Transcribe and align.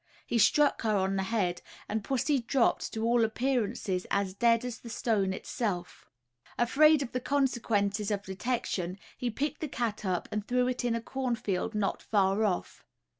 He 0.25 0.39
struck 0.39 0.81
her 0.81 0.95
on 0.95 1.15
the 1.15 1.21
head, 1.21 1.61
and 1.87 2.03
pussy 2.03 2.39
dropped 2.39 2.91
to 2.93 3.03
all 3.05 3.23
appearance 3.23 3.87
as 3.87 4.33
dead 4.33 4.65
as 4.65 4.79
the 4.79 4.89
stone 4.89 5.31
itself. 5.31 6.09
Afraid 6.57 7.03
of 7.03 7.11
the 7.11 7.19
consequences 7.19 8.09
of 8.09 8.23
detection, 8.23 8.97
he 9.15 9.29
picked 9.29 9.61
the 9.61 9.67
cat 9.67 10.03
up 10.03 10.27
and 10.31 10.47
threw 10.47 10.67
it 10.67 10.83
in 10.83 10.95
a 10.95 11.01
cornfield 11.01 11.75
not 11.75 12.01
far 12.01 12.43
off. 12.43 12.83